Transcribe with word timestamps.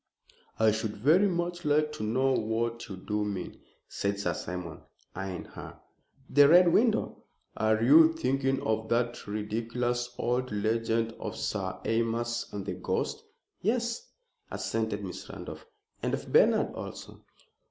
"I 0.57 0.71
should 0.71 0.97
very 0.97 1.27
much 1.27 1.63
like 1.63 1.91
to 1.91 2.03
know 2.03 2.31
what 2.33 2.89
you 2.89 2.97
do 2.97 3.23
mean," 3.23 3.59
said 3.87 4.19
Sir 4.19 4.33
Simon, 4.33 4.81
eyeing 5.13 5.45
her. 5.45 5.77
"The 6.27 6.47
Red 6.49 6.73
Window! 6.73 7.21
Are 7.55 7.79
you 7.83 8.11
thinking 8.11 8.63
of 8.63 8.89
that 8.89 9.27
ridiculous 9.27 10.09
old 10.17 10.51
legend 10.51 11.13
of 11.19 11.37
Sir 11.37 11.77
Aymas 11.85 12.51
and 12.51 12.65
the 12.65 12.73
ghost?" 12.73 13.23
"Yes," 13.61 14.07
assented 14.49 15.03
Miss 15.05 15.29
Randolph, 15.29 15.67
"and 16.01 16.15
of 16.15 16.33
Bernard 16.33 16.73
also." 16.73 17.21